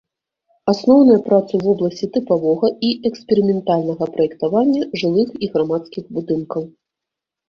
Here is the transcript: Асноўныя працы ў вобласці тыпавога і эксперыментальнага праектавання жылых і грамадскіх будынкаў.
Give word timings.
Асноўныя 0.71 1.17
працы 1.25 1.51
ў 1.57 1.61
вобласці 1.65 2.07
тыпавога 2.15 2.67
і 2.87 2.89
эксперыментальнага 3.09 4.07
праектавання 4.15 4.87
жылых 5.03 5.29
і 5.45 5.51
грамадскіх 5.57 6.03
будынкаў. 6.17 6.63